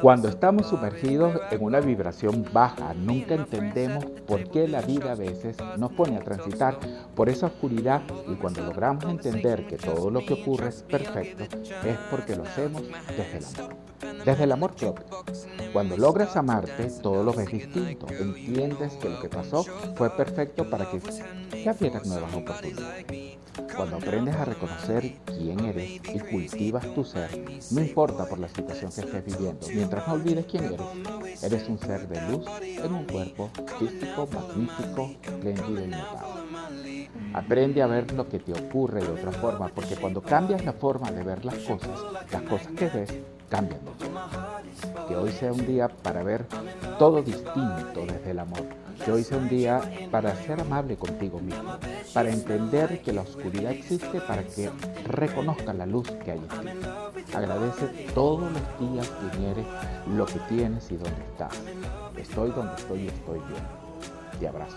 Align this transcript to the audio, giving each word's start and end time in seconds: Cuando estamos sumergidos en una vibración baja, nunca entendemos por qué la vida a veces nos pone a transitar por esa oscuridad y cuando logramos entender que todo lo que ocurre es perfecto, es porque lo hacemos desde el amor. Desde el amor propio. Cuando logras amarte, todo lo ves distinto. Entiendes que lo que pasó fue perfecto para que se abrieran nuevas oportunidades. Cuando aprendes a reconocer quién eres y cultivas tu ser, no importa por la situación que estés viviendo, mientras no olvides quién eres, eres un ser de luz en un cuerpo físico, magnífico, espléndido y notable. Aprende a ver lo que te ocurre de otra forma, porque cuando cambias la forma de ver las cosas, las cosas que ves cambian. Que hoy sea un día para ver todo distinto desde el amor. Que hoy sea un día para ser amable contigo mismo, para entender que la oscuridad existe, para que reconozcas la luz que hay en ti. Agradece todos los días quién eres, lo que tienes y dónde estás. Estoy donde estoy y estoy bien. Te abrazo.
Cuando 0.00 0.28
estamos 0.28 0.68
sumergidos 0.68 1.40
en 1.50 1.62
una 1.62 1.80
vibración 1.80 2.44
baja, 2.52 2.94
nunca 2.94 3.34
entendemos 3.34 4.04
por 4.26 4.48
qué 4.50 4.66
la 4.66 4.80
vida 4.80 5.12
a 5.12 5.14
veces 5.14 5.56
nos 5.76 5.92
pone 5.92 6.16
a 6.16 6.20
transitar 6.20 6.78
por 7.14 7.28
esa 7.28 7.46
oscuridad 7.46 8.02
y 8.26 8.34
cuando 8.36 8.62
logramos 8.62 9.04
entender 9.04 9.66
que 9.66 9.76
todo 9.76 10.10
lo 10.10 10.24
que 10.24 10.34
ocurre 10.34 10.68
es 10.68 10.82
perfecto, 10.82 11.44
es 11.44 11.98
porque 12.10 12.36
lo 12.36 12.44
hacemos 12.44 12.82
desde 13.16 13.38
el 13.38 13.44
amor. 13.44 13.87
Desde 14.24 14.44
el 14.44 14.52
amor 14.52 14.74
propio. 14.74 15.04
Cuando 15.72 15.96
logras 15.96 16.36
amarte, 16.36 16.90
todo 17.02 17.22
lo 17.22 17.32
ves 17.32 17.50
distinto. 17.50 18.06
Entiendes 18.08 18.94
que 18.94 19.08
lo 19.08 19.20
que 19.20 19.28
pasó 19.28 19.64
fue 19.96 20.10
perfecto 20.10 20.68
para 20.68 20.90
que 20.90 21.00
se 21.00 21.68
abrieran 21.68 22.02
nuevas 22.06 22.34
oportunidades. 22.34 23.38
Cuando 23.74 23.96
aprendes 23.96 24.36
a 24.36 24.44
reconocer 24.44 25.16
quién 25.24 25.60
eres 25.60 26.00
y 26.14 26.18
cultivas 26.20 26.94
tu 26.94 27.04
ser, 27.04 27.28
no 27.70 27.80
importa 27.80 28.26
por 28.26 28.38
la 28.38 28.48
situación 28.48 28.92
que 28.92 29.00
estés 29.00 29.24
viviendo, 29.24 29.66
mientras 29.74 30.06
no 30.06 30.14
olvides 30.14 30.46
quién 30.46 30.64
eres, 30.64 31.42
eres 31.42 31.68
un 31.68 31.78
ser 31.78 32.08
de 32.08 32.20
luz 32.30 32.46
en 32.62 32.92
un 32.92 33.04
cuerpo 33.04 33.50
físico, 33.78 34.28
magnífico, 34.32 35.10
espléndido 35.22 35.84
y 35.84 35.88
notable. 35.88 37.10
Aprende 37.34 37.82
a 37.82 37.86
ver 37.86 38.12
lo 38.12 38.28
que 38.28 38.38
te 38.38 38.52
ocurre 38.52 39.00
de 39.00 39.08
otra 39.08 39.32
forma, 39.32 39.68
porque 39.68 39.96
cuando 39.96 40.22
cambias 40.22 40.64
la 40.64 40.72
forma 40.72 41.10
de 41.10 41.22
ver 41.22 41.44
las 41.44 41.58
cosas, 41.58 41.98
las 42.32 42.42
cosas 42.42 42.68
que 42.68 42.88
ves 42.88 43.14
cambian. 43.48 43.80
Que 45.06 45.16
hoy 45.16 45.32
sea 45.32 45.52
un 45.52 45.66
día 45.66 45.88
para 45.88 46.22
ver 46.22 46.46
todo 46.98 47.22
distinto 47.22 48.06
desde 48.06 48.30
el 48.30 48.38
amor. 48.38 48.64
Que 49.04 49.12
hoy 49.12 49.22
sea 49.22 49.38
un 49.38 49.48
día 49.48 49.80
para 50.10 50.34
ser 50.34 50.60
amable 50.60 50.96
contigo 50.96 51.38
mismo, 51.38 51.76
para 52.12 52.30
entender 52.30 53.00
que 53.02 53.12
la 53.12 53.22
oscuridad 53.22 53.72
existe, 53.72 54.20
para 54.20 54.42
que 54.42 54.70
reconozcas 55.06 55.74
la 55.76 55.86
luz 55.86 56.10
que 56.24 56.32
hay 56.32 56.38
en 56.38 56.48
ti. 56.48 57.34
Agradece 57.34 57.86
todos 58.14 58.50
los 58.50 58.90
días 58.90 59.10
quién 59.20 59.44
eres, 59.44 59.66
lo 60.08 60.26
que 60.26 60.40
tienes 60.48 60.90
y 60.90 60.96
dónde 60.96 61.22
estás. 61.30 61.52
Estoy 62.16 62.50
donde 62.50 62.74
estoy 62.74 63.02
y 63.02 63.06
estoy 63.06 63.38
bien. 63.38 63.62
Te 64.40 64.48
abrazo. 64.48 64.76